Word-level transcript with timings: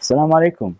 Assalamu 0.00 0.32
alaikum. 0.32 0.76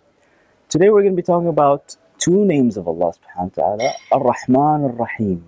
Today 0.71 0.89
we're 0.89 1.03
going 1.03 1.13
to 1.13 1.23
be 1.23 1.23
talking 1.23 1.49
about 1.49 1.95
two 2.19 2.43
names 2.47 2.79
of 2.79 2.89
Allah 2.89 3.13
subhanahu 3.13 3.55
wa 3.59 3.63
ta'ala, 3.63 3.93
Ar-Rahman 4.13 4.85
Ar-Rahim. 4.85 5.45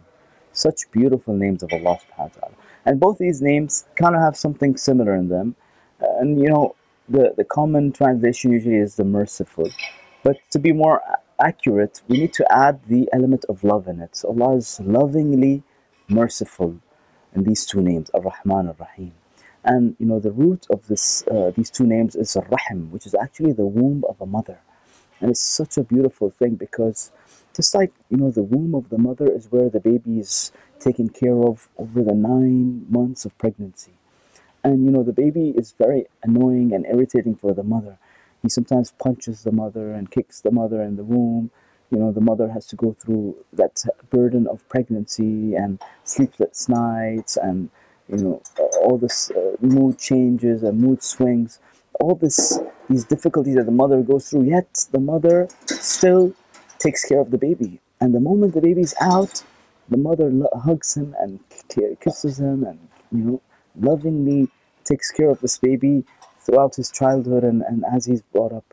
Such 0.53 0.91
beautiful 0.91 1.35
names 1.35 1.63
of 1.63 1.73
Allah 1.73 1.97
subhanahu 1.97 2.19
wa 2.19 2.41
ta'ala. 2.41 2.55
And 2.85 3.01
both 3.01 3.17
these 3.17 3.41
names 3.41 3.87
kind 3.97 4.15
of 4.15 4.21
have 4.21 4.37
something 4.37 4.77
similar 4.77 5.15
in 5.15 5.29
them. 5.29 5.57
And 6.01 6.39
you 6.39 6.51
know, 6.51 6.77
the, 7.09 7.33
the 7.35 7.45
common 7.45 7.93
translation 7.93 8.53
usually 8.53 8.77
is 8.77 8.97
the 8.97 9.05
merciful. 9.05 9.71
But 10.23 10.37
to 10.51 10.59
be 10.59 10.75
more 10.75 11.01
accurate, 11.41 12.03
we 12.09 12.19
need 12.19 12.35
to 12.35 12.45
add 12.53 12.79
the 12.89 13.09
element 13.11 13.47
of 13.49 13.65
love 13.65 13.89
in 13.89 14.03
it. 14.03 14.17
So 14.17 14.29
Allah 14.29 14.57
is 14.57 14.81
lovingly 14.81 15.63
merciful 16.11 16.77
in 17.35 17.45
these 17.45 17.65
two 17.65 17.81
names, 17.81 18.11
Ar-Rahman 18.13 18.69
Ar-Rahim. 18.69 19.15
And 19.65 19.97
you 19.99 20.07
know 20.07 20.19
the 20.19 20.33
root 20.33 20.67
of 20.71 20.87
this 20.89 21.25
uh, 21.29 21.53
these 21.57 21.71
two 21.71 21.85
names 21.87 22.17
is 22.17 22.37
Rahim, 22.51 22.91
which 22.91 23.07
is 23.07 23.15
actually 23.15 23.53
the 23.53 23.67
womb 23.67 24.05
of 24.09 24.21
a 24.21 24.27
mother. 24.27 24.59
And 25.21 25.31
it's 25.31 25.41
such 25.41 25.77
a 25.79 25.85
beautiful 25.85 26.31
thing 26.31 26.57
because 26.57 27.13
just 27.55 27.75
like 27.75 27.93
you 28.11 28.17
know 28.17 28.31
the 28.31 28.43
womb 28.43 28.75
of 28.75 28.89
the 28.91 28.99
mother 28.99 29.31
is 29.31 29.51
where 29.53 29.69
the 29.71 29.81
baby 29.81 30.19
is 30.19 30.53
taken 30.81 31.09
care 31.09 31.39
of 31.39 31.69
over 31.79 32.03
the 32.03 32.15
nine 32.15 32.87
months 32.91 33.25
of 33.25 33.37
pregnancy. 33.39 33.93
And 34.65 34.85
you 34.85 34.91
know 34.91 35.03
the 35.03 35.13
baby 35.13 35.51
is 35.51 35.73
very 35.79 36.07
annoying 36.23 36.73
and 36.73 36.87
irritating 36.87 37.37
for 37.37 37.53
the 37.55 37.63
mother. 37.65 37.99
He 38.43 38.49
sometimes 38.49 38.93
punches 38.93 39.43
the 39.45 39.53
mother 39.53 39.93
and 39.93 40.11
kicks 40.11 40.41
the 40.41 40.51
mother 40.51 40.83
in 40.83 40.97
the 40.97 41.05
womb. 41.05 41.51
You 41.91 41.99
know 41.99 42.13
the 42.13 42.21
mother 42.21 42.49
has 42.51 42.67
to 42.69 42.77
go 42.77 42.93
through 42.99 43.37
that 43.53 43.85
burden 44.11 44.47
of 44.49 44.69
pregnancy 44.69 45.55
and 45.55 45.81
sleepless 46.05 46.69
nights 46.69 47.37
and 47.37 47.71
you 48.09 48.17
know 48.19 48.43
all 48.83 48.99
this 48.99 49.31
uh, 49.31 49.57
mood 49.61 49.99
changes 49.99 50.63
and 50.63 50.81
mood 50.81 51.03
swings 51.03 51.59
all 52.01 52.15
this 52.15 52.59
these 52.91 53.05
difficulties 53.05 53.55
that 53.55 53.67
the 53.67 53.79
mother 53.83 54.03
goes 54.03 54.29
through 54.29 54.45
yet 54.45 54.69
the 54.93 55.01
mother 55.01 55.49
still 55.67 56.35
takes 56.83 57.05
care 57.05 57.21
of 57.21 57.31
the 57.31 57.39
baby. 57.39 57.81
And 58.01 58.15
the 58.15 58.21
moment 58.21 58.55
the 58.55 58.61
baby's 58.61 58.95
out 59.01 59.45
the 59.89 59.97
mother 59.97 60.33
hugs 60.67 60.97
him 60.97 61.15
and 61.21 61.39
kisses 62.01 62.39
him 62.39 62.65
and 62.65 62.79
you 63.13 63.25
know 63.25 63.43
lovingly 63.79 64.49
takes 64.85 65.11
care 65.11 65.31
of 65.31 65.41
this 65.41 65.59
baby 65.59 66.05
throughout 66.41 66.75
his 66.75 66.91
childhood 66.91 67.45
and, 67.45 67.63
and 67.63 67.85
as 67.95 68.07
he's 68.07 68.23
brought 68.23 68.53
up. 68.53 68.65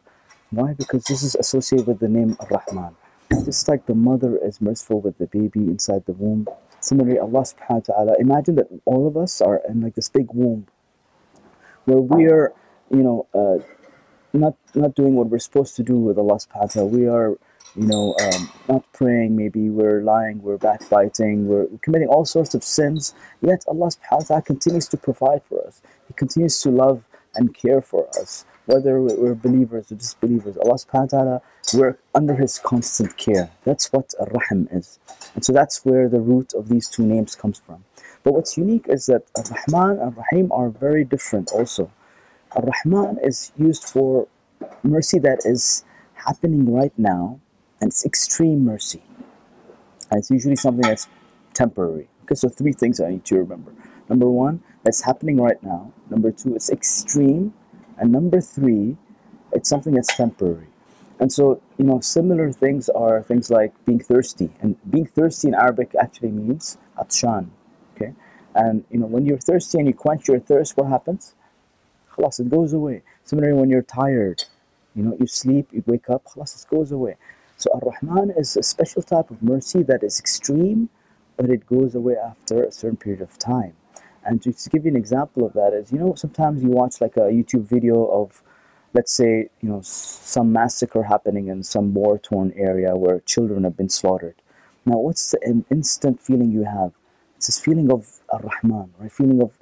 Why? 0.49 0.73
Because 0.73 1.03
this 1.03 1.21
is 1.21 1.35
associated 1.35 1.87
with 1.87 1.99
the 1.99 2.07
name 2.07 2.35
ar-rahman. 2.39 2.95
Just 3.45 3.67
like 3.67 3.85
the 3.85 3.93
mother 3.93 4.37
is 4.37 4.59
merciful 4.59 5.01
with 5.01 5.19
the 5.19 5.27
baby 5.27 5.59
inside 5.59 6.05
the 6.07 6.13
womb 6.13 6.47
Similarly, 6.81 7.19
Allah 7.19 7.41
subhanahu 7.41 7.87
wa 7.89 7.93
ta'ala, 7.93 8.15
imagine 8.19 8.55
that 8.55 8.67
all 8.85 9.07
of 9.07 9.17
us 9.17 9.41
are 9.41 9.61
in 9.67 9.81
like 9.81 9.95
this 9.95 10.09
big 10.09 10.27
womb 10.33 10.67
where 11.85 11.99
we 11.99 12.25
are, 12.27 12.53
you 12.89 13.03
know, 13.03 13.27
uh, 13.33 13.63
not 14.33 14.55
not 14.75 14.95
doing 14.95 15.15
what 15.15 15.27
we're 15.27 15.39
supposed 15.39 15.75
to 15.75 15.83
do 15.83 15.97
with 15.97 16.17
Allah 16.17 16.35
subhanahu 16.35 16.61
wa 16.61 16.67
ta'ala. 16.67 16.87
We 16.87 17.07
are, 17.07 17.29
you 17.75 17.87
know, 17.87 18.15
um, 18.21 18.49
not 18.67 18.83
praying, 18.93 19.35
maybe 19.35 19.69
we're 19.69 20.01
lying, 20.01 20.41
we're 20.41 20.57
backbiting, 20.57 21.47
we're 21.47 21.67
committing 21.81 22.07
all 22.07 22.25
sorts 22.25 22.53
of 22.53 22.63
sins, 22.63 23.13
yet 23.41 23.63
Allah 23.67 23.87
subhanahu 23.87 24.19
wa 24.19 24.25
ta'ala 24.27 24.41
continues 24.43 24.87
to 24.89 24.97
provide 24.97 25.41
for 25.49 25.65
us. 25.67 25.81
He 26.07 26.13
continues 26.13 26.61
to 26.61 26.69
love 26.69 27.03
and 27.35 27.53
care 27.53 27.81
for 27.81 28.07
us, 28.19 28.45
whether 28.69 29.01
we're 29.01 29.33
believers 29.33 29.91
or 29.91 29.95
disbelievers. 29.95 30.55
Allah 30.57 30.75
subhanahu 30.75 31.11
wa 31.11 31.17
ta'ala, 31.17 31.41
we're 31.73 31.97
under 32.13 32.35
His 32.35 32.59
constant 32.59 33.17
care. 33.17 33.49
That's 33.65 33.91
what 33.91 34.13
Ar-Rahim 34.19 34.69
is. 34.71 34.99
And 35.33 35.43
so 35.43 35.51
that's 35.53 35.83
where 35.83 36.07
the 36.07 36.19
root 36.19 36.53
of 36.53 36.69
these 36.69 36.87
two 36.87 37.03
names 37.03 37.33
comes 37.35 37.57
from. 37.57 37.83
But 38.23 38.33
what's 38.33 38.57
unique 38.57 38.85
is 38.87 39.07
that 39.07 39.23
Ar-Rahman 39.35 39.99
and 39.99 40.15
Rahim 40.15 40.51
are 40.51 40.69
very 40.69 41.03
different 41.03 41.51
also. 41.51 41.89
Ar-Rahman 42.51 43.17
is 43.23 43.51
used 43.57 43.85
for 43.85 44.27
mercy 44.83 45.17
that 45.17 45.39
is 45.45 45.83
happening 46.13 46.71
right 46.71 46.93
now, 46.95 47.39
and 47.81 47.89
it's 47.89 48.05
extreme 48.05 48.65
mercy. 48.65 49.01
And 50.11 50.19
it's 50.19 50.29
usually 50.29 50.55
something 50.55 50.87
that's 50.87 51.07
temporary. 51.55 52.07
Okay, 52.23 52.35
so 52.35 52.49
three 52.49 52.73
things 52.73 52.99
I 53.01 53.09
need 53.09 53.25
to 53.25 53.37
remember. 53.37 53.73
Number 54.09 54.29
one, 54.29 54.61
that's 54.83 55.01
happening 55.01 55.37
right 55.41 55.61
now. 55.63 55.91
Number 56.09 56.31
two, 56.31 56.53
it's 56.55 56.69
extreme. 56.69 57.53
And 57.99 58.11
number 58.11 58.41
three, 58.41 58.97
it's 59.51 59.69
something 59.69 59.93
that's 59.93 60.15
temporary. 60.15 60.67
And 61.19 61.31
so, 61.31 61.61
you 61.77 61.85
know, 61.85 61.99
similar 61.99 62.51
things 62.51 62.87
are 62.89 63.21
things 63.21 63.49
like 63.49 63.73
being 63.85 63.99
thirsty. 63.99 64.49
And 64.61 64.77
being 64.89 65.05
thirsty 65.05 65.49
in 65.49 65.53
Arabic 65.53 65.93
actually 65.99 66.31
means 66.31 66.77
atshan. 66.97 67.49
Okay? 67.95 68.13
And, 68.55 68.85
you 68.89 68.99
know, 68.99 69.05
when 69.05 69.25
you're 69.25 69.37
thirsty 69.37 69.79
and 69.79 69.87
you 69.87 69.93
quench 69.93 70.29
your 70.29 70.39
thirst, 70.39 70.77
what 70.77 70.87
happens? 70.87 71.35
Khalas, 72.11 72.39
it 72.39 72.49
goes 72.49 72.73
away. 72.73 73.01
Similarly, 73.25 73.59
when 73.59 73.69
you're 73.69 73.81
tired, 73.81 74.45
you 74.95 75.03
know, 75.03 75.17
you 75.19 75.27
sleep, 75.27 75.67
you 75.71 75.83
wake 75.85 76.09
up, 76.09 76.23
khalas, 76.25 76.63
it 76.63 76.69
goes 76.69 76.91
away. 76.91 77.17
So 77.57 77.69
Ar-Rahman 77.73 78.31
is 78.37 78.55
a 78.55 78.63
special 78.63 79.01
type 79.01 79.29
of 79.29 79.43
mercy 79.43 79.83
that 79.83 80.03
is 80.03 80.19
extreme, 80.19 80.89
but 81.35 81.49
it 81.49 81.67
goes 81.67 81.95
away 81.95 82.15
after 82.15 82.63
a 82.63 82.71
certain 82.71 82.97
period 82.97 83.21
of 83.21 83.37
time. 83.37 83.73
And 84.25 84.41
to, 84.43 84.51
give 84.69 84.85
you 84.85 84.91
an 84.91 84.97
example 84.97 85.45
of 85.45 85.53
that 85.53 85.73
is, 85.73 85.91
you 85.91 85.99
know, 85.99 86.13
sometimes 86.15 86.61
you 86.61 86.69
watch 86.69 87.01
like 87.01 87.17
a 87.17 87.31
YouTube 87.31 87.63
video 87.63 88.05
of, 88.05 88.43
let's 88.93 89.13
say, 89.13 89.49
you 89.61 89.69
know, 89.69 89.81
some 89.81 90.51
massacre 90.51 91.03
happening 91.03 91.47
in 91.47 91.63
some 91.63 91.93
war-torn 91.93 92.53
area 92.55 92.95
where 92.95 93.21
children 93.21 93.63
have 93.63 93.77
been 93.77 93.89
slaughtered. 93.89 94.35
Now, 94.85 94.97
what's 94.97 95.31
the 95.31 95.39
in- 95.43 95.65
instant 95.71 96.21
feeling 96.21 96.51
you 96.51 96.63
have? 96.63 96.91
It's 97.37 97.47
this 97.47 97.59
feeling 97.59 97.91
of 97.91 98.19
Ar-Rahman, 98.29 98.93
right? 98.99 99.11
Feeling 99.11 99.41
of 99.41 99.57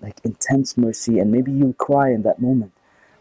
like 0.00 0.20
intense 0.24 0.76
mercy, 0.76 1.18
and 1.18 1.32
maybe 1.32 1.50
you 1.50 1.74
cry 1.78 2.10
in 2.10 2.22
that 2.22 2.40
moment. 2.40 2.72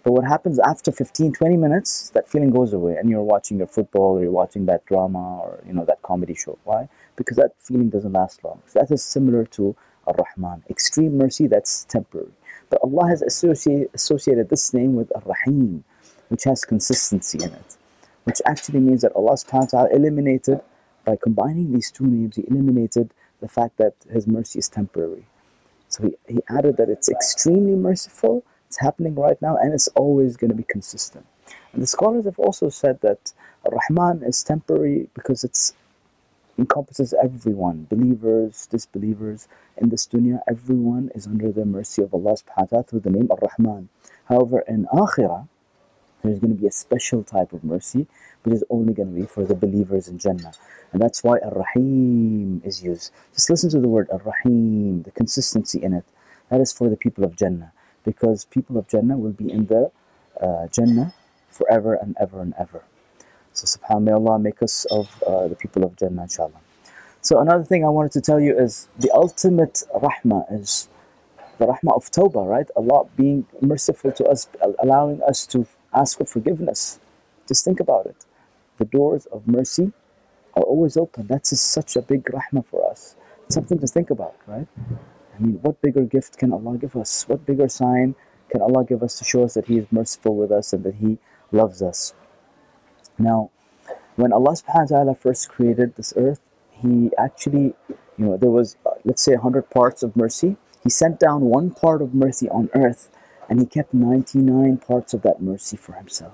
But 0.04 0.12
what 0.12 0.26
happens 0.26 0.60
after 0.60 0.92
15, 0.92 1.34
20 1.34 1.58
minutes, 1.58 2.12
that 2.12 2.30
feeling 2.30 2.52
goes 2.52 2.74
away, 2.74 2.96
and 2.98 3.10
you're 3.10 3.24
watching 3.24 3.58
your 3.58 3.68
football, 3.68 4.18
or 4.18 4.22
you're 4.22 4.32
watching 4.32 4.68
that 4.68 4.86
drama, 4.86 5.40
or 5.40 5.64
you 5.66 5.74
know 5.74 5.86
that 5.86 6.02
comedy 6.04 6.36
show. 6.36 6.60
Why? 6.64 6.88
Because 7.16 7.38
that 7.38 7.54
feeling 7.58 7.90
doesn't 7.90 8.14
last 8.14 8.44
long. 8.44 8.62
So 8.68 8.80
that 8.80 8.92
is 8.92 9.04
similar 9.04 9.46
to 9.58 9.76
Ar-Rahman, 10.08 10.64
extreme 10.70 11.18
mercy 11.18 11.48
that's 11.48 11.86
temporary. 11.86 12.32
But 12.70 12.82
Allah 12.84 13.08
has 13.08 13.22
associated, 13.22 13.90
associated 13.94 14.50
this 14.50 14.74
name 14.74 14.96
with 14.96 15.12
Ar-Rahim, 15.16 15.84
which 16.30 16.44
has 16.46 16.66
consistency 16.66 17.44
in 17.44 17.52
it, 17.52 17.78
which 18.24 18.42
actually 18.46 18.80
means 18.80 19.02
that 19.02 19.16
Allah 19.16 19.34
subhanahu 19.34 19.74
wa 19.74 19.84
ta'ala 19.84 19.90
eliminated, 19.94 20.62
by 21.04 21.16
combining 21.16 21.72
these 21.72 21.92
two 21.92 22.06
names, 22.06 22.36
He 22.36 22.44
eliminated 22.48 23.14
the 23.40 23.48
fact 23.48 23.78
that 23.78 23.94
His 24.12 24.26
mercy 24.26 24.60
is 24.60 24.70
temporary. 24.70 25.26
So 25.88 26.04
he, 26.04 26.34
he 26.34 26.40
added 26.50 26.78
that 26.78 26.90
it's 26.90 27.10
extremely 27.10 27.76
merciful, 27.76 28.44
it's 28.68 28.80
happening 28.80 29.16
right 29.16 29.40
now, 29.42 29.56
and 29.58 29.74
it's 29.74 29.88
always 29.90 30.36
going 30.36 30.50
to 30.50 30.58
be 30.58 30.64
consistent. 30.64 31.26
And 31.74 31.84
the 31.84 31.88
scholars 31.88 32.26
have 32.26 32.40
also 32.40 32.70
said 32.70 33.02
that 33.02 33.34
Rahman 33.70 34.24
is 34.24 34.44
temporary 34.44 35.10
because 35.14 35.44
it's 35.44 35.74
encompasses 36.58 37.14
everyone, 37.14 37.88
believers, 37.90 38.68
disbelievers. 38.68 39.48
In 39.78 39.90
this 39.90 40.08
dunya, 40.08 40.40
everyone 40.48 41.12
is 41.14 41.28
under 41.28 41.52
the 41.52 41.66
mercy 41.66 42.02
of 42.02 42.14
Allah 42.14 42.34
subhanahu 42.34 42.58
wa 42.58 42.66
ta'ala 42.66 42.84
through 42.84 43.02
the 43.02 43.10
name 43.10 43.28
Ar-Rahman. 43.30 43.90
However, 44.26 44.60
in 44.68 44.86
Akhirah, 44.94 45.48
there's 46.24 46.40
going 46.40 46.56
to 46.56 46.62
be 46.62 46.68
a 46.68 46.72
special 46.72 47.24
type 47.24 47.54
of 47.54 47.64
mercy, 47.64 48.08
which 48.44 48.56
is 48.56 48.64
only 48.70 48.94
going 48.94 49.14
to 49.14 49.22
be 49.22 49.28
for 49.28 49.44
the 49.44 49.54
believers 49.54 50.08
in 50.08 50.18
Jannah. 50.18 50.54
And 50.92 51.02
that's 51.02 51.24
why 51.24 51.40
Ar-Rahim 51.40 52.62
is 52.66 52.82
used. 52.84 53.12
Just 53.34 53.50
listen 53.50 53.70
to 53.72 53.80
the 53.80 53.90
word 53.90 54.10
Ar-Rahim, 54.12 55.04
the 55.04 55.12
consistency 55.12 55.84
in 55.84 55.94
it. 55.94 56.06
That 56.50 56.62
is 56.62 56.72
for 56.72 56.90
the 56.90 56.98
people 56.98 57.24
of 57.24 57.36
Jannah. 57.36 57.74
Because 58.04 58.46
people 58.46 58.78
of 58.78 58.88
Jannah 58.88 59.18
will 59.18 59.34
be 59.34 59.52
in 59.52 59.66
the 59.66 59.92
uh, 60.42 60.68
Jannah 60.68 61.14
forever 61.50 61.94
and 61.96 62.16
ever 62.20 62.42
and 62.42 62.54
ever. 62.58 62.84
So 63.56 63.66
subhanAllah, 63.80 64.42
may 64.42 64.50
make 64.50 64.62
us 64.62 64.86
of 64.92 65.08
uh, 65.24 65.48
the 65.48 65.56
people 65.56 65.86
of 65.86 65.96
Jannah, 65.96 66.24
inshallah. 66.24 66.60
So 67.22 67.40
another 67.40 67.64
thing 67.64 67.86
I 67.86 67.90
wanted 67.90 68.12
to 68.12 68.22
tell 68.22 68.40
you 68.40 68.54
is 68.58 68.90
the 69.00 69.10
ultimate 69.12 69.84
rahmah 69.96 70.62
is 70.62 70.90
the 71.58 71.66
rahmah 71.66 71.96
of 71.96 72.12
tawbah, 72.12 72.46
right? 72.46 72.70
Allah 72.76 73.06
being 73.16 73.48
merciful 73.62 74.12
to 74.12 74.26
us, 74.26 74.50
allowing 74.84 75.24
us 75.24 75.48
to 75.48 75.66
ask 75.94 76.18
for 76.18 76.26
forgiveness. 76.26 77.00
Just 77.48 77.64
think 77.64 77.80
about 77.80 78.08
it. 78.08 78.26
The 78.78 78.84
doors 78.84 79.26
of 79.28 79.48
mercy 79.48 79.94
are 80.56 80.64
always 80.64 80.98
open. 80.98 81.28
That's 81.28 81.58
such 81.60 81.96
a 81.96 82.02
big 82.02 82.26
rahmah 82.26 82.66
for 82.66 82.92
us. 82.92 83.16
Something 83.48 83.80
to 83.80 83.88
think 83.88 84.10
about, 84.10 84.36
right? 84.48 84.68
I 85.34 85.42
mean, 85.42 85.60
what 85.62 85.82
bigger 85.82 86.04
gift 86.04 86.38
can 86.38 86.52
Allah 86.52 86.78
give 86.78 86.98
us? 86.98 87.24
What 87.30 87.46
bigger 87.46 87.70
sign 87.70 88.16
can 88.50 88.62
Allah 88.62 88.84
give 88.84 89.02
us 89.02 89.18
to 89.20 89.24
show 89.24 89.46
us 89.46 89.54
that 89.54 89.68
He 89.68 89.78
is 89.78 89.88
merciful 89.92 90.36
with 90.36 90.52
us 90.52 90.74
and 90.74 90.84
that 90.84 90.96
He 90.96 91.20
loves 91.54 91.82
us? 91.82 92.14
Now, 93.18 93.52
when 94.16 94.32
Allah 94.32 94.52
subhanahu 94.52 94.92
wa 94.92 94.98
ta'ala 94.98 95.16
first 95.16 95.50
created 95.50 95.96
this 95.96 96.14
earth, 96.16 96.40
He 96.72 97.12
actually, 97.18 97.76
you 98.18 98.26
know, 98.26 98.38
there 98.38 98.50
was, 98.50 98.76
uh, 98.86 98.92
let's 99.04 99.24
say, 99.24 99.34
100 99.34 99.70
parts 99.70 100.04
of 100.04 100.16
mercy. 100.16 100.58
He 100.84 100.90
sent 100.90 101.20
down 101.20 101.42
one 101.42 101.72
part 101.72 102.02
of 102.02 102.14
mercy 102.14 102.50
on 102.50 102.70
earth 102.76 103.10
and 103.50 103.60
He 103.60 103.66
kept 103.66 103.94
99 103.94 104.78
parts 104.78 105.14
of 105.14 105.22
that 105.24 105.42
mercy 105.42 105.78
for 105.78 105.94
Himself. 105.94 106.34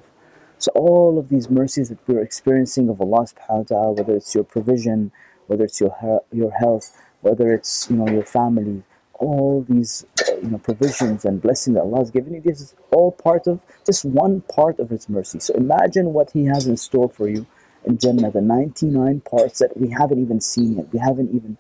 So 0.57 0.71
all 0.75 1.17
of 1.17 1.29
these 1.29 1.49
mercies 1.49 1.89
that 1.89 1.97
we're 2.07 2.21
experiencing 2.21 2.89
of 2.89 3.01
Allah 3.01 3.25
subhanahu 3.25 3.57
wa 3.57 3.63
ta'ala, 3.63 3.91
whether 3.93 4.15
it's 4.15 4.35
your 4.35 4.43
provision, 4.43 5.11
whether 5.47 5.63
it's 5.65 5.81
your, 5.81 6.21
your 6.31 6.51
health, 6.51 6.95
whether 7.21 7.51
it's, 7.51 7.89
you 7.89 7.97
know, 7.97 8.07
your 8.07 8.25
family, 8.25 8.83
all 9.15 9.65
these 9.67 10.05
you 10.41 10.49
know 10.49 10.57
provisions 10.57 11.25
and 11.25 11.41
blessing 11.41 11.73
that 11.73 11.81
Allah 11.81 11.99
has 11.99 12.11
given 12.11 12.33
you. 12.33 12.41
This 12.41 12.61
is 12.61 12.75
all 12.91 13.11
part 13.11 13.47
of 13.47 13.59
just 13.85 14.05
one 14.05 14.41
part 14.41 14.79
of 14.79 14.89
His 14.89 15.07
mercy. 15.09 15.39
So 15.39 15.53
imagine 15.53 16.13
what 16.13 16.31
He 16.31 16.45
has 16.45 16.67
in 16.67 16.77
store 16.77 17.09
for 17.09 17.27
you 17.27 17.45
in 17.85 17.97
Jannah, 17.97 18.31
the 18.31 18.41
99 18.41 19.21
parts 19.21 19.59
that 19.59 19.75
we 19.75 19.89
haven't 19.89 20.21
even 20.21 20.39
seen 20.39 20.77
yet, 20.77 20.93
we 20.93 20.99
haven't 20.99 21.33
even 21.33 21.57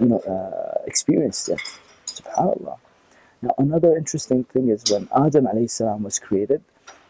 you 0.00 0.06
know 0.06 0.18
uh, 0.20 0.82
experienced 0.86 1.48
yet. 1.48 1.58
Subhanallah. 2.06 2.78
Now 3.42 3.54
another 3.58 3.96
interesting 3.96 4.44
thing 4.44 4.68
is 4.68 4.84
when 4.90 5.08
Adam 5.14 5.46
salam 5.68 6.02
was 6.02 6.18
created, 6.18 6.62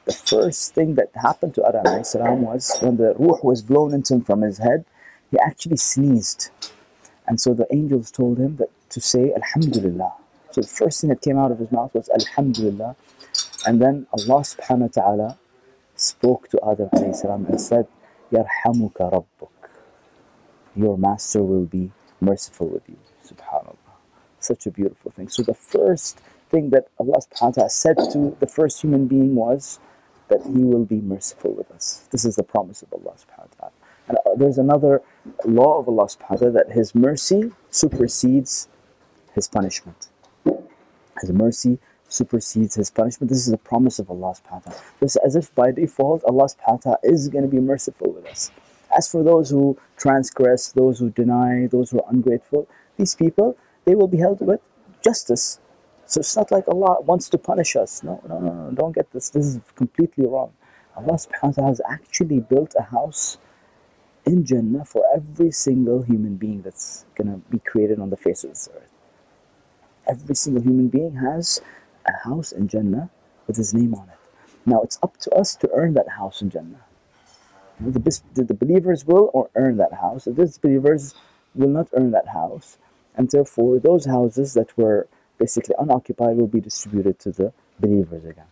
the 0.04 0.12
first 0.12 0.74
thing 0.74 0.94
that 0.96 1.10
happened 1.14 1.54
to 1.54 1.66
Adam 1.66 2.04
salam 2.04 2.42
was 2.42 2.76
when 2.80 2.96
the 2.96 3.14
ruh 3.18 3.38
was 3.42 3.62
blown 3.62 3.94
into 3.94 4.14
him 4.14 4.22
from 4.22 4.42
his 4.42 4.58
head, 4.58 4.84
he 5.30 5.38
actually 5.38 5.76
sneezed. 5.76 6.50
And 7.26 7.40
so 7.40 7.54
the 7.54 7.66
angels 7.72 8.10
told 8.10 8.38
him 8.38 8.56
that 8.56 8.70
to 8.90 9.00
say 9.00 9.32
Alhamdulillah. 9.34 10.12
So 10.58 10.62
the 10.62 10.86
first 10.86 11.00
thing 11.00 11.10
that 11.10 11.22
came 11.22 11.38
out 11.38 11.52
of 11.52 11.60
his 11.60 11.70
mouth 11.70 11.94
was 11.94 12.08
Alhamdulillah. 12.08 12.96
And 13.64 13.80
then 13.80 14.08
Allah 14.12 14.42
subhanahu 14.42 14.96
wa 14.96 15.02
ta'ala 15.02 15.38
spoke 15.94 16.48
to 16.48 16.58
Adam 16.68 16.88
salam 17.14 17.46
and 17.46 17.60
said, 17.60 17.86
Yarhamuka 18.32 19.12
Rabbuk. 19.12 19.50
Your 20.74 20.98
master 20.98 21.44
will 21.44 21.66
be 21.66 21.92
merciful 22.20 22.66
with 22.68 22.82
you. 22.88 22.98
Subhanallah. 23.24 23.76
Such 24.40 24.66
a 24.66 24.72
beautiful 24.72 25.12
thing. 25.12 25.28
So 25.28 25.44
the 25.44 25.54
first 25.54 26.18
thing 26.50 26.70
that 26.70 26.88
Allah 26.98 27.18
subhanahu 27.30 27.42
wa 27.42 27.50
ta'ala 27.50 27.70
said 27.70 27.96
to 28.12 28.36
the 28.40 28.48
first 28.48 28.82
human 28.82 29.06
being 29.06 29.36
was 29.36 29.78
that 30.26 30.42
He 30.42 30.64
will 30.64 30.84
be 30.84 31.00
merciful 31.00 31.52
with 31.54 31.70
us. 31.70 32.08
This 32.10 32.24
is 32.24 32.34
the 32.34 32.42
promise 32.42 32.82
of 32.82 32.92
Allah 32.92 33.14
subhanahu 33.14 33.46
wa 33.46 33.56
ta'ala. 33.60 33.72
And 34.08 34.18
uh, 34.26 34.34
there's 34.34 34.58
another 34.58 35.02
law 35.44 35.78
of 35.78 35.86
Allah 35.86 36.06
subhanahu 36.06 36.30
wa 36.30 36.36
ta'ala 36.36 36.52
that 36.52 36.72
His 36.72 36.96
mercy 36.96 37.52
supersedes 37.70 38.66
His 39.34 39.46
punishment. 39.46 40.08
His 41.20 41.30
mercy 41.32 41.78
supersedes 42.08 42.74
His 42.74 42.90
punishment. 42.90 43.30
This 43.30 43.46
is 43.46 43.52
a 43.52 43.58
promise 43.58 43.98
of 43.98 44.10
Allah 44.10 44.34
subhanahu 44.34 44.66
wa 44.66 44.72
ta'ala. 44.72 44.82
This 45.00 45.16
as 45.16 45.36
if 45.36 45.54
by 45.54 45.72
default 45.72 46.24
Allah 46.24 46.44
subhanahu 46.44 46.68
wa 46.68 46.76
ta'ala 46.76 46.98
is 47.02 47.28
going 47.28 47.44
to 47.44 47.50
be 47.50 47.60
merciful 47.60 48.12
with 48.12 48.26
us. 48.26 48.50
As 48.96 49.10
for 49.10 49.22
those 49.22 49.50
who 49.50 49.78
transgress, 49.96 50.72
those 50.72 50.98
who 50.98 51.10
deny, 51.10 51.68
those 51.70 51.90
who 51.90 52.00
are 52.00 52.10
ungrateful, 52.10 52.68
these 52.96 53.14
people, 53.14 53.56
they 53.84 53.94
will 53.94 54.08
be 54.08 54.18
held 54.18 54.40
with 54.40 54.60
justice. 55.04 55.60
So 56.06 56.20
it's 56.20 56.34
not 56.36 56.50
like 56.50 56.66
Allah 56.68 57.02
wants 57.02 57.28
to 57.30 57.38
punish 57.38 57.76
us. 57.76 58.02
No, 58.02 58.22
no, 58.26 58.38
no, 58.38 58.52
no, 58.52 58.70
don't 58.72 58.94
get 58.94 59.12
this. 59.12 59.28
This 59.28 59.44
is 59.44 59.60
completely 59.74 60.26
wrong. 60.26 60.52
Allah 60.96 61.14
subhanahu 61.14 61.42
wa 61.42 61.50
ta'ala 61.52 61.68
has 61.68 61.80
actually 61.88 62.40
built 62.40 62.74
a 62.78 62.82
house 62.82 63.38
in 64.24 64.44
Jannah 64.44 64.84
for 64.84 65.04
every 65.14 65.50
single 65.50 66.02
human 66.02 66.36
being 66.36 66.62
that's 66.62 67.04
going 67.14 67.28
to 67.28 67.38
be 67.50 67.58
created 67.58 68.00
on 68.00 68.10
the 68.10 68.16
face 68.16 68.42
of 68.44 68.50
this 68.50 68.68
earth. 68.74 68.90
Every 70.08 70.34
single 70.34 70.62
human 70.62 70.88
being 70.88 71.16
has 71.16 71.60
a 72.06 72.28
house 72.28 72.52
in 72.52 72.68
Jannah 72.68 73.10
with 73.46 73.56
his 73.56 73.74
name 73.74 73.94
on 73.94 74.08
it. 74.08 74.18
Now 74.64 74.80
it's 74.82 74.98
up 75.02 75.16
to 75.18 75.30
us 75.32 75.54
to 75.56 75.70
earn 75.72 75.94
that 75.94 76.08
house 76.10 76.42
in 76.42 76.50
Jannah. 76.50 76.84
The, 77.80 78.20
the 78.34 78.54
believers 78.54 79.04
will 79.06 79.30
or 79.32 79.50
earn 79.54 79.76
that 79.76 79.94
house. 79.94 80.24
The 80.24 80.32
disbelievers 80.32 81.14
will 81.54 81.68
not 81.68 81.88
earn 81.92 82.10
that 82.10 82.28
house. 82.28 82.76
And 83.14 83.30
therefore, 83.30 83.78
those 83.78 84.06
houses 84.06 84.54
that 84.54 84.76
were 84.76 85.06
basically 85.38 85.74
unoccupied 85.78 86.36
will 86.36 86.48
be 86.48 86.60
distributed 86.60 87.18
to 87.20 87.30
the 87.30 87.52
believers 87.78 88.24
again. 88.24 88.46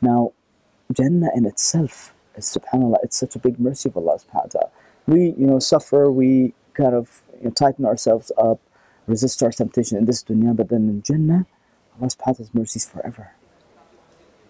Now, 0.00 0.32
Jannah 0.92 1.30
in 1.34 1.46
itself 1.46 2.14
is 2.36 2.46
subhanAllah, 2.46 2.96
it's 3.02 3.16
such 3.16 3.36
a 3.36 3.38
big 3.38 3.58
mercy 3.58 3.88
of 3.88 3.96
Allah 3.96 4.18
subhanahu 4.18 4.54
wa 4.54 4.60
ta'ala. 4.60 4.70
We, 5.06 5.20
you 5.38 5.46
know, 5.46 5.58
suffer, 5.58 6.10
we 6.10 6.54
kind 6.72 6.94
of 6.94 7.22
you 7.38 7.44
know, 7.44 7.50
tighten 7.50 7.84
ourselves 7.84 8.32
up, 8.36 8.60
resist 9.06 9.42
our 9.42 9.50
temptation 9.50 9.98
in 9.98 10.04
this 10.04 10.22
dunya, 10.22 10.56
but 10.56 10.68
then 10.68 10.88
in 10.88 11.02
Jannah, 11.02 11.46
Allah 12.00 12.08
subhanahu 12.08 12.26
wa 12.26 12.32
ta'ala's 12.32 12.54
mercy 12.54 12.78
is 12.78 12.88
forever. 12.88 13.32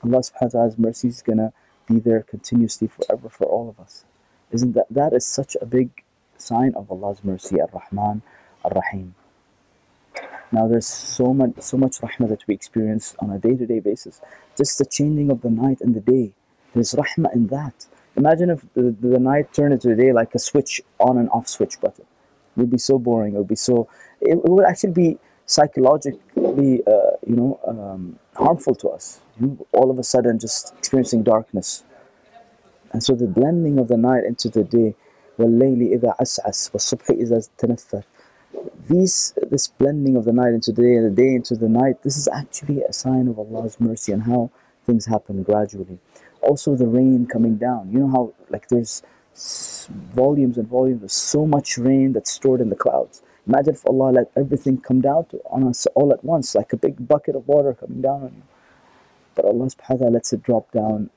Allah 0.03 0.19
subhanahu 0.19 0.43
wa 0.43 0.49
ta'ala's 0.49 0.79
mercy 0.79 1.09
is 1.09 1.23
gonna 1.23 1.53
be 1.87 1.99
there 1.99 2.23
continuously 2.23 2.89
forever 2.89 3.29
for 3.29 3.45
all 3.45 3.69
of 3.69 3.79
us. 3.81 4.05
Isn't 4.51 4.73
that 4.73 4.87
that 4.91 5.13
is 5.13 5.27
such 5.27 5.57
a 5.61 5.67
big 5.67 6.05
sign 6.39 6.75
of 6.75 6.91
Allah's 6.91 7.25
mercy, 7.25 7.61
Ar-Rahman, 7.61 8.23
Ar-Rahim. 8.65 9.15
Now 10.53 10.69
there's 10.69 10.87
so 10.87 11.35
much 11.35 11.61
so 11.61 11.77
much 11.77 11.99
rahmah 11.99 12.29
that 12.29 12.47
we 12.47 12.55
experience 12.55 13.17
on 13.19 13.31
a 13.31 13.39
day-to-day 13.39 13.81
basis. 13.81 14.21
Just 14.57 14.79
the 14.79 14.85
changing 14.85 15.31
of 15.31 15.43
the 15.43 15.51
night 15.51 15.81
and 15.81 15.95
the 15.95 16.01
day. 16.01 16.33
There's 16.73 16.93
rahmah 16.93 17.35
in 17.35 17.49
that. 17.49 17.87
Imagine 18.17 18.51
if 18.51 18.61
the, 18.75 18.95
the 19.01 19.19
night 19.19 19.53
turned 19.53 19.73
into 19.73 19.89
the 19.89 19.97
day 19.97 20.13
like 20.13 20.35
a 20.35 20.39
switch 20.39 20.81
on 21.01 21.19
and 21.19 21.29
off 21.31 21.49
switch 21.49 21.81
button 21.81 22.07
would 22.57 22.71
be 22.71 22.79
so 22.79 22.99
boring. 22.99 23.35
It 23.35 23.39
would 23.39 23.49
be 23.49 23.57
so. 23.57 23.89
It, 24.21 24.39
would 24.45 24.65
actually 24.65 24.93
be 24.93 25.19
psychologically, 25.47 26.83
uh, 26.87 27.17
you 27.27 27.37
know, 27.37 27.61
um, 27.67 28.19
harmful 28.35 28.75
to 28.77 28.89
us. 28.89 29.21
You 29.41 29.47
know, 29.47 29.67
all 29.73 29.91
of 29.91 29.99
a 29.99 30.03
sudden, 30.05 30.39
just 30.39 30.75
experiencing 30.79 31.23
darkness. 31.23 31.85
And 32.93 33.03
so 33.03 33.15
the 33.15 33.27
blending 33.27 33.79
of 33.79 33.89
the 33.89 33.97
night 33.97 34.25
into 34.25 34.49
the 34.49 34.63
day, 34.63 34.95
وَاللَّيْلِ 35.39 35.99
إِذَا 35.99 36.17
عَسْعَسْ 36.21 36.71
وَالصُّبْحِ 36.71 37.21
إِذَا 37.21 37.49
تَنَفَّسْ 37.59 38.05
These, 38.89 39.35
this 39.51 39.67
blending 39.67 40.15
of 40.15 40.25
the 40.25 40.33
night 40.33 40.55
into 40.55 40.71
the 40.71 40.83
day 40.83 40.95
and 40.95 41.07
the 41.07 41.23
day 41.23 41.35
into 41.35 41.57
the 41.57 41.69
night, 41.69 42.05
this 42.05 42.17
is 42.17 42.29
actually 42.29 42.83
a 42.83 42.93
sign 42.93 43.27
of 43.27 43.37
Allah's 43.37 43.81
mercy 43.81 44.13
and 44.13 44.23
how 44.23 44.53
things 44.87 45.07
happen 45.07 45.43
gradually. 45.43 45.99
Also 46.41 46.77
the 46.77 46.87
rain 46.87 47.27
coming 47.27 47.57
down. 47.57 47.91
You 47.91 48.01
know 48.01 48.09
how 48.09 48.35
like 48.49 48.69
there's 48.69 49.03
volumes 50.15 50.57
and 50.59 50.69
volumes 50.69 51.03
of 51.03 51.11
so 51.11 51.47
much 51.47 51.77
rain 51.77 52.13
that's 52.13 52.31
stored 52.31 52.61
in 52.61 52.69
the 52.71 52.77
clouds 52.77 53.23
Imagine 53.47 53.75
if 53.75 53.87
Allah 53.87 54.11
let 54.11 54.31
everything 54.37 54.79
come 54.79 55.01
down 55.03 55.27
to, 55.27 55.39
on 55.51 55.69
us 55.69 55.87
all 55.95 56.13
at 56.13 56.25
once, 56.25 56.55
like 56.55 56.73
a 56.73 56.79
big 56.79 57.07
bucket 57.07 57.37
of 57.37 57.47
water 57.47 57.75
coming 57.75 58.01
down 58.01 58.23
on 58.23 58.33
you. 58.37 58.43
But 59.35 59.45
Allah 59.45 59.67
subhanahu 59.67 59.91
wa 59.91 59.97
ta'ala 59.97 60.11
lets 60.13 60.33
it 60.33 60.43
drop 60.43 60.73
down 60.73 61.11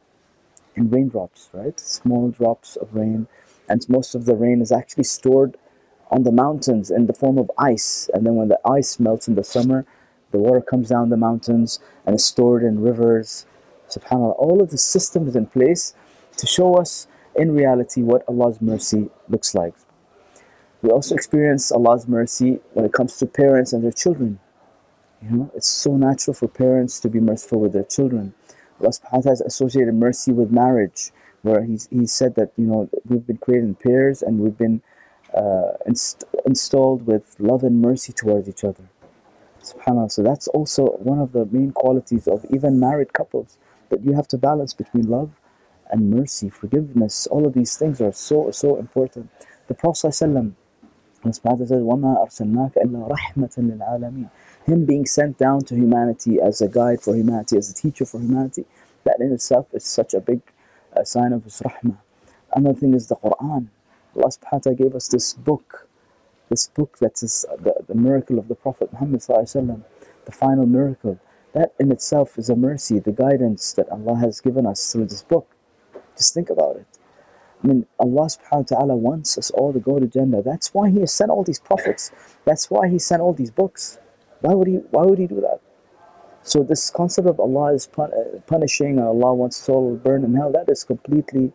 in 0.75 0.90
raindrops, 0.90 1.50
right? 1.54 1.80
Small 1.80 2.30
drops 2.30 2.75
of 2.75 2.94
rain. 2.94 3.28
And 3.69 3.88
most 3.88 4.14
of 4.14 4.25
the 4.25 4.36
rain 4.36 4.62
is 4.62 4.72
actually 4.72 5.06
stored 5.06 5.58
on 6.12 6.24
the 6.24 6.31
mountains 6.31 6.92
in 6.92 7.08
the 7.08 7.13
form 7.13 7.38
of 7.38 7.50
ice. 7.58 8.10
And 8.13 8.25
then 8.25 8.36
when 8.36 8.50
the 8.50 8.60
ice 8.66 9.00
melts 9.00 9.28
in 9.28 9.36
the 9.36 9.44
summer, 9.44 9.86
the 10.31 10.38
water 10.38 10.62
comes 10.62 10.90
down 10.90 11.10
the 11.10 11.18
mountains 11.18 11.80
and 12.06 12.16
is 12.16 12.25
stored 12.25 12.63
in 12.63 12.81
rivers. 12.81 13.46
SubhanAllah, 13.90 14.36
all 14.38 14.62
of 14.62 14.72
the 14.72 14.78
systems 14.78 15.36
in 15.36 15.46
place 15.46 15.94
to 16.36 16.46
show 16.46 16.75
us 16.75 17.08
in 17.38 17.54
reality 17.54 18.01
what 18.01 18.24
Allah's 18.28 18.60
mercy 18.62 19.10
looks 19.30 19.54
like. 19.56 19.75
We 20.81 20.89
also 20.89 21.16
experience 21.16 21.72
Allah's 21.72 22.07
mercy 22.07 22.60
when 22.74 22.86
it 22.86 22.94
comes 22.94 23.18
to 23.18 23.25
parents 23.25 23.74
and 23.74 23.84
their 23.84 23.92
children. 23.92 24.39
You 25.22 25.30
know, 25.31 25.51
it's 25.56 25.69
so 25.69 25.98
natural 25.98 26.34
for 26.34 26.48
parents 26.48 27.00
to 27.00 27.10
be 27.10 27.19
merciful 27.19 27.60
with 27.60 27.74
their 27.74 27.84
children. 27.84 28.34
Allah 28.80 28.89
subhanahu 28.89 29.13
wa 29.13 29.22
ta'ala 29.22 29.31
has 29.31 29.42
associated 29.42 29.95
mercy 29.95 30.31
with 30.31 30.51
marriage, 30.51 31.12
where 31.42 31.63
he 31.63 32.06
said 32.06 32.36
that, 32.36 32.51
you 32.58 32.65
know, 32.65 32.89
we've 33.06 33.25
been 33.25 33.38
created 33.38 33.65
in 33.65 33.75
pairs 33.75 34.22
and 34.22 34.39
we've 34.39 34.58
been 34.58 34.82
uh, 35.34 35.72
inst 35.86 36.24
installed 36.46 37.08
with 37.08 37.36
love 37.39 37.63
and 37.63 37.82
mercy 37.82 38.13
towards 38.13 38.48
each 38.48 38.63
other. 38.63 38.84
SubhanAllah. 39.62 40.12
So 40.12 40.22
that's 40.22 40.48
also 40.50 40.86
one 40.98 41.20
of 41.20 41.32
the 41.32 41.46
main 41.46 41.72
qualities 41.72 42.27
of 42.27 42.46
even 42.53 42.79
married 42.79 43.13
couples, 43.13 43.58
that 43.89 44.03
you 44.03 44.13
have 44.13 44.27
to 44.29 44.38
balance 44.38 44.74
between 44.74 45.08
love 45.10 45.32
and 45.90 46.11
mercy, 46.11 46.49
forgiveness. 46.49 47.26
All 47.26 47.47
of 47.47 47.52
these 47.52 47.76
things 47.76 48.00
are 48.00 48.12
so, 48.12 48.50
so 48.50 48.76
important. 48.76 49.31
The 49.69 49.75
Prophet 49.75 50.09
ﷺ 50.09 50.54
and 51.25 51.33
subhanahu 51.33 51.69
says, 51.69 51.83
وَمَا 51.83 52.26
أَرْسَلْنَاكَ 52.26 52.75
إِلَّا 52.85 53.11
رَحْمَةً 53.11 53.59
لِلْعَالَمِينَ 53.59 54.31
Him 54.64 54.85
being 54.87 55.07
sent 55.07 55.38
down 55.38 55.61
to 55.66 55.75
humanity 55.76 56.40
as 56.40 56.61
a 56.61 56.69
guide 56.69 57.00
for 57.00 57.14
humanity, 57.14 57.57
as 57.59 57.71
a 57.71 57.75
teacher 57.75 58.04
for 58.04 58.19
humanity, 58.19 58.64
that 59.04 59.16
in 59.21 59.33
itself 59.33 59.66
is 59.73 59.85
such 59.85 60.14
a 60.14 60.21
big 60.21 60.40
uh, 60.97 61.04
sign 61.04 61.33
of 61.33 61.45
His 61.45 61.61
rahmah. 61.61 61.99
Another 62.54 62.78
thing 62.78 62.95
is 62.95 63.07
the 63.07 63.16
Quran. 63.16 63.69
Allah 64.16 64.28
subhanahu 64.28 64.52
wa 64.52 64.59
ta'ala 64.59 64.76
gave 64.76 64.95
us 64.95 65.09
this 65.09 65.33
book, 65.33 65.88
this 66.49 66.66
book 66.69 66.99
that 66.99 67.23
is 67.23 67.47
the, 67.59 67.75
the 67.87 67.95
miracle 67.95 68.38
of 68.38 68.49
the 68.49 68.54
Prophet 68.54 68.92
Muhammad 68.92 69.23
the 69.23 70.33
final 70.33 70.66
miracle. 70.66 71.19
That 71.54 71.75
in 71.78 71.92
itself 71.92 72.38
is 72.38 72.49
a 72.49 72.57
mercy, 72.57 72.99
the 72.99 73.12
guidance 73.12 73.73
that 73.75 73.88
Allah 73.90 74.16
has 74.16 74.40
given 74.40 74.66
us 74.66 74.92
through 74.92 75.07
this 75.07 75.23
book. 75.23 75.49
Just 76.17 76.33
think 76.33 76.50
about 76.50 76.77
it. 76.77 76.88
I 77.63 77.67
mean, 77.67 77.88
Allah 78.00 78.27
subhanahu 78.27 78.71
wa 78.71 78.77
ta'ala 78.77 78.95
wants 78.95 79.38
us 79.38 79.50
all 79.51 79.74
to 79.74 79.79
go 79.79 80.00
to 80.00 80.07
Jannah. 80.07 80.41
That's 80.41 80.74
why 80.74 80.89
He 80.89 81.00
has 81.00 81.12
sent 81.12 81.31
all 81.31 81.43
these 81.43 81.59
prophets. 81.59 82.12
That's 82.45 82.69
why 82.69 82.88
He 82.89 83.00
sent 83.00 83.21
all 83.21 83.33
these 83.33 83.51
books. 83.51 84.00
Why 84.41 84.53
would 84.53 84.67
He, 84.67 84.75
why 84.91 85.03
would 85.03 85.17
he 85.17 85.27
do 85.27 85.41
that? 85.41 85.62
So 86.43 86.63
this 86.63 86.89
concept 86.89 87.27
of 87.27 87.39
Allah 87.39 87.74
is 87.74 87.88
pun 87.88 88.12
uh, 88.13 88.39
punishing 88.47 89.00
and 89.00 89.07
Allah 89.07 89.33
wants 89.33 89.62
us 89.62 89.69
all 89.69 89.91
to 89.91 89.97
burn 89.97 90.24
in 90.24 90.33
hell, 90.33 90.51
that 90.53 90.69
is 90.69 90.83
completely 90.83 91.51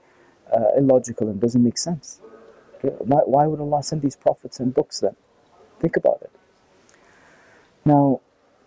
uh, 0.53 0.77
illogical 0.77 1.29
and 1.29 1.41
doesn't 1.41 1.63
make 1.63 1.79
sense. 1.79 2.21
Okay? 2.77 2.95
Why, 2.99 3.21
why 3.25 3.47
would 3.47 3.61
Allah 3.61 3.83
send 3.83 4.03
these 4.03 4.17
prophets 4.17 4.61
and 4.61 4.75
books 4.75 5.01
then? 5.01 5.17
Think 5.81 5.97
about 5.97 6.19
it. 6.23 6.31
Now, 7.85 8.21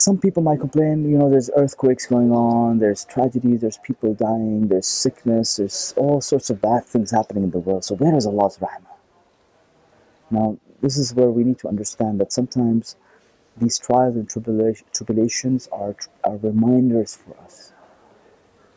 some 0.06 0.20
people 0.20 0.44
might 0.44 0.60
complain, 0.60 1.10
you 1.10 1.18
know, 1.18 1.32
there's 1.32 1.50
earthquakes 1.58 2.06
going 2.06 2.32
on, 2.32 2.78
there's 2.78 3.06
tragedies, 3.06 3.62
there's 3.62 3.80
people 3.80 4.14
dying, 4.14 4.68
there's 4.68 4.86
sickness, 4.86 5.56
there's 5.56 5.96
all 5.98 6.22
sorts 6.22 6.52
of 6.52 6.62
bad 6.62 6.86
things 6.86 7.10
happening 7.10 7.46
in 7.46 7.50
the 7.50 7.58
world. 7.58 7.84
So 7.84 7.96
where 7.96 8.16
is 8.16 8.28
Allah's 8.28 8.60
rahmah? 8.60 8.98
Now, 10.30 10.60
this 10.80 10.96
is 10.96 11.16
where 11.16 11.32
we 11.32 11.44
need 11.44 11.58
to 11.58 11.68
understand 11.68 12.20
that 12.20 12.32
sometimes 12.32 12.98
these 13.58 13.80
trials 13.80 14.16
and 14.16 14.30
tribulation, 14.30 14.86
tribulations 14.94 15.68
are, 15.72 15.96
are 16.24 16.38
reminders 16.38 17.16
for 17.16 17.36
us. 17.44 17.74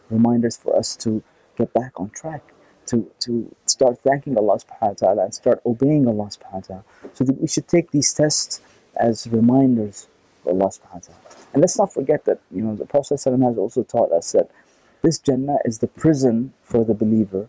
Reminders 0.09 0.57
for 0.57 0.75
us 0.75 0.97
to 0.97 1.23
get 1.59 1.75
back 1.75 2.01
on 2.01 2.09
track, 2.09 2.55
to, 2.87 3.07
to 3.21 3.55
start 3.67 4.01
thanking 4.01 4.39
Allah 4.39 4.61
subhanahu 4.61 5.03
wa 5.03 5.07
ta'ala 5.09 5.25
and 5.25 5.35
start 5.35 5.61
obeying 5.67 6.09
Allah 6.09 6.31
subhanahu 6.31 6.55
wa 6.55 6.69
ta'ala. 6.69 6.85
So 7.13 7.25
that 7.25 7.39
we 7.39 7.49
should 7.49 7.69
take 7.69 7.91
these 7.91 8.15
tests 8.15 8.63
as 8.97 9.27
reminders 9.27 10.09
Allah 10.49 10.71
subhanahu. 10.71 11.11
And 11.53 11.61
let's 11.61 11.79
not 11.79 11.93
forget 11.93 12.25
that, 12.25 12.41
you 12.51 12.63
know, 12.63 12.75
the 12.75 12.87
Prophet 12.87 13.23
has 13.23 13.59
also 13.59 13.83
taught 13.83 14.13
us 14.13 14.33
that 14.33 14.51
this 15.03 15.19
Jannah 15.19 15.59
is 15.65 15.79
the 15.79 15.87
prison 15.87 16.53
for 16.63 16.85
the 16.85 16.95
believer 16.95 17.49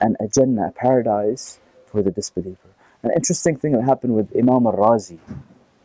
and 0.00 0.16
a 0.20 0.28
Jannah, 0.28 0.68
a 0.68 0.72
paradise 0.72 1.60
for 1.86 2.02
the 2.02 2.10
disbeliever. 2.10 2.70
An 3.02 3.10
interesting 3.14 3.56
thing 3.56 3.72
that 3.72 3.82
happened 3.84 4.14
with 4.14 4.34
Imam 4.36 4.66
al-Razi, 4.66 5.18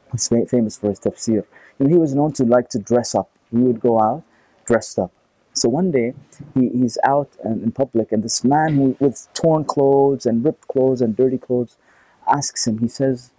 who's 0.09 0.27
famous 0.27 0.77
for 0.77 0.89
his 0.89 0.99
tafsir. 0.99 1.43
You 1.77 1.85
know, 1.85 1.89
he 1.89 1.97
was 1.97 2.15
known 2.15 2.33
to 2.33 2.43
like 2.43 2.69
to 2.69 2.79
dress 2.79 3.13
up. 3.13 3.29
He 3.51 3.57
would 3.57 3.79
go 3.79 3.99
out 3.99 4.23
dressed 4.65 4.99
up. 4.99 5.11
So 5.53 5.69
one 5.69 5.91
day, 5.91 6.13
he, 6.55 6.69
he's 6.69 6.97
out 7.03 7.29
in 7.43 7.71
public, 7.71 8.11
and 8.11 8.23
this 8.23 8.43
man 8.43 8.75
who, 8.75 8.97
with 8.99 9.27
torn 9.33 9.65
clothes 9.65 10.25
and 10.25 10.43
ripped 10.43 10.67
clothes 10.67 11.01
and 11.01 11.15
dirty 11.15 11.37
clothes 11.37 11.77
asks 12.27 12.65
him, 12.65 12.79
he 12.79 12.87
says, 12.87 13.31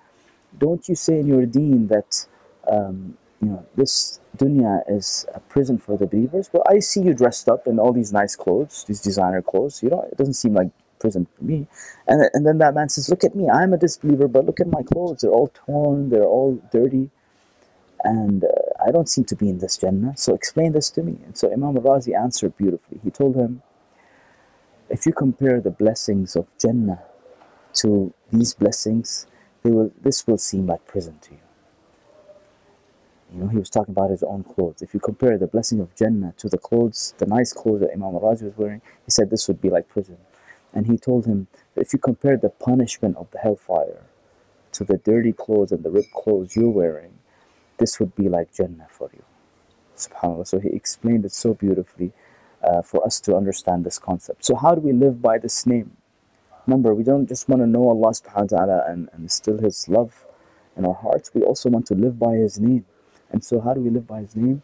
Don't 0.56 0.88
you 0.88 0.94
say 0.94 1.18
in 1.18 1.26
your 1.26 1.44
deen 1.44 1.88
that 1.88 2.26
um, 2.70 3.16
you 3.40 3.48
know 3.48 3.66
this 3.76 4.20
dunya 4.36 4.82
is 4.88 5.26
a 5.34 5.40
prison 5.40 5.78
for 5.78 5.96
the 5.96 6.06
believers? 6.06 6.50
Well, 6.52 6.64
I 6.68 6.78
see 6.80 7.02
you 7.02 7.14
dressed 7.14 7.48
up 7.48 7.66
in 7.66 7.78
all 7.78 7.92
these 7.92 8.12
nice 8.12 8.36
clothes, 8.36 8.84
these 8.86 9.00
designer 9.00 9.42
clothes. 9.42 9.82
You 9.82 9.90
know, 9.90 10.02
it 10.10 10.16
doesn't 10.16 10.34
seem 10.34 10.54
like 10.54 10.70
prison 11.04 11.26
for 11.36 11.44
me. 11.44 11.66
And, 12.06 12.30
and 12.32 12.46
then 12.46 12.58
that 12.58 12.74
man 12.74 12.88
says, 12.88 13.08
Look 13.10 13.24
at 13.24 13.34
me, 13.34 13.48
I'm 13.50 13.72
a 13.72 13.78
disbeliever, 13.78 14.28
but 14.28 14.46
look 14.46 14.60
at 14.60 14.68
my 14.68 14.82
clothes. 14.82 15.20
They're 15.20 15.30
all 15.30 15.52
torn, 15.66 16.08
they're 16.10 16.24
all 16.24 16.60
dirty. 16.72 17.10
And 18.02 18.44
uh, 18.44 18.48
I 18.86 18.90
don't 18.90 19.08
seem 19.08 19.24
to 19.26 19.36
be 19.36 19.48
in 19.48 19.58
this 19.58 19.76
Jannah. 19.76 20.14
So 20.16 20.34
explain 20.34 20.72
this 20.72 20.90
to 20.90 21.02
me. 21.02 21.18
And 21.24 21.36
so 21.36 21.52
Imam 21.52 21.76
al-Razi 21.76 22.14
answered 22.14 22.56
beautifully. 22.56 23.00
He 23.02 23.10
told 23.10 23.34
him, 23.34 23.62
if 24.90 25.06
you 25.06 25.12
compare 25.12 25.60
the 25.60 25.70
blessings 25.70 26.36
of 26.36 26.46
Jannah 26.58 27.02
to 27.74 28.12
these 28.30 28.52
blessings, 28.54 29.26
they 29.62 29.70
will, 29.70 29.90
this 30.02 30.26
will 30.26 30.38
seem 30.38 30.66
like 30.66 30.86
prison 30.86 31.18
to 31.22 31.32
you. 31.32 31.38
You 33.32 33.40
know, 33.40 33.48
he 33.48 33.58
was 33.58 33.70
talking 33.70 33.92
about 33.92 34.10
his 34.10 34.22
own 34.22 34.44
clothes. 34.44 34.82
If 34.82 34.94
you 34.94 35.00
compare 35.00 35.38
the 35.38 35.46
blessing 35.46 35.80
of 35.80 35.94
Jannah 35.96 36.34
to 36.38 36.48
the 36.48 36.58
clothes, 36.58 37.14
the 37.18 37.26
nice 37.26 37.52
clothes 37.52 37.80
that 37.80 37.90
Imam 37.92 38.14
al-Razi 38.14 38.44
was 38.44 38.56
wearing, 38.56 38.82
he 39.04 39.10
said 39.10 39.30
this 39.30 39.48
would 39.48 39.60
be 39.60 39.70
like 39.70 39.88
prison. 39.88 40.18
And 40.72 40.86
he 40.86 40.96
told 40.96 41.26
him 41.26 41.48
if 41.76 41.92
you 41.92 41.98
compare 41.98 42.36
the 42.36 42.50
punishment 42.50 43.16
of 43.16 43.30
the 43.30 43.38
hellfire 43.38 44.04
to 44.72 44.84
the 44.84 44.98
dirty 44.98 45.32
clothes 45.32 45.72
and 45.72 45.82
the 45.84 45.90
ripped 45.90 46.12
clothes 46.12 46.54
you're 46.54 46.68
wearing, 46.68 47.14
this 47.78 47.98
would 47.98 48.14
be 48.14 48.28
like 48.28 48.54
Jannah 48.54 48.86
for 48.90 49.10
you. 49.12 49.24
SubhanAllah. 49.96 50.46
So 50.46 50.58
he 50.58 50.68
explained 50.68 51.24
it 51.24 51.32
so 51.32 51.54
beautifully 51.54 52.12
uh, 52.62 52.82
for 52.82 53.04
us 53.04 53.20
to 53.20 53.36
understand 53.36 53.84
this 53.84 53.98
concept. 53.98 54.44
So, 54.44 54.56
how 54.56 54.74
do 54.74 54.80
we 54.80 54.92
live 54.92 55.20
by 55.20 55.38
this 55.38 55.66
name? 55.66 55.96
Remember, 56.66 56.94
we 56.94 57.04
don't 57.04 57.28
just 57.28 57.48
want 57.48 57.62
to 57.62 57.66
know 57.66 57.88
Allah 57.88 58.12
subhanahu 58.12 58.52
wa 58.52 58.58
ta'ala 58.58 58.84
and, 58.88 59.08
and 59.12 59.30
still 59.30 59.58
His 59.58 59.88
love 59.88 60.24
in 60.76 60.86
our 60.86 60.94
hearts, 60.94 61.30
we 61.34 61.42
also 61.42 61.68
want 61.68 61.86
to 61.86 61.94
live 61.94 62.18
by 62.18 62.34
His 62.34 62.58
name. 62.58 62.86
And 63.34 63.42
so, 63.42 63.60
how 63.60 63.74
do 63.74 63.80
we 63.80 63.90
live 63.90 64.06
by 64.06 64.20
His 64.20 64.36
name? 64.36 64.62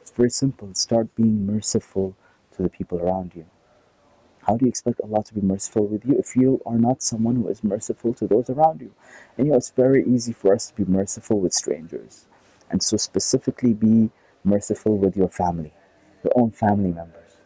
It's 0.00 0.12
very 0.12 0.30
simple. 0.30 0.72
Start 0.74 1.12
being 1.16 1.44
merciful 1.44 2.14
to 2.54 2.62
the 2.62 2.68
people 2.68 3.00
around 3.00 3.32
you. 3.34 3.46
How 4.46 4.56
do 4.56 4.64
you 4.64 4.68
expect 4.68 5.00
Allah 5.00 5.24
to 5.24 5.34
be 5.34 5.40
merciful 5.40 5.88
with 5.88 6.04
you 6.04 6.14
if 6.20 6.36
you 6.36 6.62
are 6.64 6.78
not 6.78 7.02
someone 7.02 7.34
who 7.34 7.48
is 7.48 7.64
merciful 7.64 8.14
to 8.14 8.28
those 8.28 8.48
around 8.48 8.80
you? 8.80 8.92
And 9.36 9.48
you 9.48 9.50
know, 9.50 9.58
it's 9.58 9.72
very 9.72 10.04
easy 10.06 10.32
for 10.32 10.54
us 10.54 10.68
to 10.68 10.74
be 10.76 10.84
merciful 10.84 11.40
with 11.40 11.52
strangers. 11.52 12.26
And 12.70 12.80
so, 12.80 12.96
specifically, 12.96 13.74
be 13.74 14.10
merciful 14.44 14.96
with 14.96 15.16
your 15.16 15.28
family, 15.28 15.72
your 16.22 16.32
own 16.36 16.52
family 16.52 16.92
members. 16.92 17.38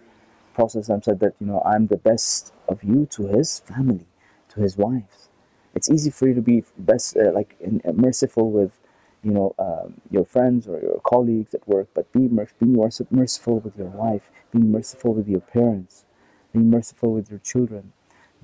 Prophet 0.52 0.84
said 0.84 1.20
that, 1.20 1.36
you 1.40 1.46
know, 1.46 1.62
I'm 1.64 1.86
the 1.86 1.96
best 1.96 2.52
of 2.68 2.84
you 2.84 3.06
to 3.12 3.28
his 3.28 3.60
family, 3.60 4.08
to 4.50 4.60
his 4.60 4.76
wives. 4.76 5.30
It's 5.74 5.90
easy 5.90 6.10
for 6.10 6.28
you 6.28 6.34
to 6.34 6.42
be 6.42 6.64
best, 6.76 7.16
uh, 7.16 7.32
like, 7.32 7.56
in, 7.60 7.80
uh, 7.88 7.92
merciful 7.92 8.50
with, 8.50 8.78
you 9.26 9.32
know, 9.32 9.54
um, 9.58 10.00
your 10.10 10.24
friends 10.24 10.68
or 10.68 10.80
your 10.80 11.00
colleagues 11.04 11.54
at 11.54 11.68
work, 11.68 11.88
but 11.94 12.12
be, 12.12 12.28
mer- 12.28 12.48
be 12.60 12.66
merciful 13.10 13.60
with 13.60 13.76
your 13.76 13.88
wife, 13.88 14.30
being 14.52 14.72
merciful 14.72 15.14
with 15.14 15.28
your 15.28 15.40
parents, 15.42 16.06
being 16.54 16.70
merciful 16.70 17.12
with 17.12 17.30
your 17.30 17.40
children, 17.40 17.92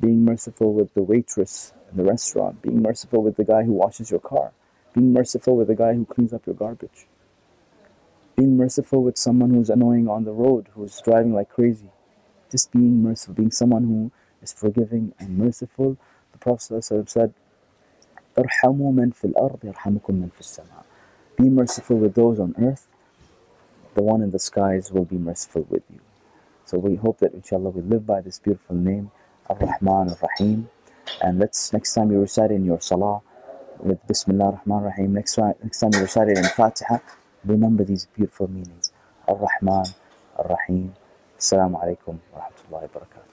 being 0.01 0.25
merciful 0.27 0.75
with 0.75 0.95
the 0.95 1.03
waitress 1.03 1.75
in 1.91 1.99
the 1.99 2.05
restaurant, 2.05 2.63
being 2.63 2.83
merciful 2.83 3.23
with 3.23 3.37
the 3.37 3.45
guy 3.45 3.65
who 3.65 3.73
washes 3.73 4.11
your 4.11 4.21
car 4.21 4.53
being 4.95 5.13
merciful 5.13 5.57
with 5.57 5.69
the 5.69 5.75
guy 5.75 5.95
who 5.95 6.05
cleans 6.05 6.33
up 6.33 6.47
your 6.47 6.55
garbage. 6.55 7.07
Being 8.37 8.57
merciful 8.57 9.03
with 9.03 9.19
someone 9.19 9.51
who's 9.55 9.71
annoying 9.71 10.09
on 10.09 10.25
the 10.25 10.33
road, 10.33 10.69
who's 10.75 11.01
driving 11.01 11.35
like 11.35 11.51
crazy. 11.51 11.91
Just 12.51 12.73
being 12.73 13.03
merciful, 13.03 13.35
being 13.35 13.51
someone 13.51 13.85
who 13.85 14.13
is 14.43 14.53
forgiving 14.53 15.15
and 15.19 15.39
merciful. 15.39 15.97
The 16.33 16.39
Prophet 16.39 16.85
said, 16.85 17.35
ارحموا 18.38 18.92
من 18.92 19.10
في 19.12 19.26
الأرض 19.26 19.58
يرحمكم 19.64 20.14
من 20.14 20.30
في 20.34 20.40
السماء. 20.40 20.86
Be 21.38 21.50
merciful 21.50 21.98
with 21.98 22.16
those 22.16 22.40
on 22.40 22.56
earth. 22.58 22.88
The 23.96 24.04
one 24.04 24.22
in 24.22 24.32
the 24.32 24.40
skies 24.40 24.92
will 24.92 25.06
be 25.06 25.18
merciful 25.18 25.66
with 25.70 25.84
you. 25.94 26.00
So 26.66 26.78
we 26.78 26.96
hope 26.96 27.20
that 27.20 27.34
inshallah 27.34 27.70
we 27.70 27.82
live 27.82 28.06
by 28.06 28.22
this 28.22 28.40
beautiful 28.40 28.76
name, 28.76 29.12
Ar-Rahman 29.50 30.10
Ar-Rahim. 30.10 30.70
And 31.22 31.40
let's 31.40 31.72
next 31.74 31.94
time 31.94 32.12
you 32.12 32.20
recite 32.20 32.52
in 32.52 32.66
your 32.66 32.82
salah, 32.82 33.22
with 33.80 34.06
Bismillah 34.08 34.46
ar-Rahman 34.46 34.84
rahim 34.84 35.14
Next 35.14 35.36
time, 35.36 35.54
next 35.64 35.80
time 35.80 35.92
you 35.94 36.02
recite 36.02 36.30
it 36.30 36.38
in 36.38 36.44
Fatiha, 36.44 36.98
remember 37.46 37.84
these 37.84 38.08
beautiful 38.16 38.48
meanings. 38.48 38.92
Ar-Rahman, 39.28 39.86
Ar-Rahim. 40.38 40.94
Assalamu 41.38 41.82
alaikum 41.82 42.20
wa 42.34 42.42
rahmatullahi 42.42 43.31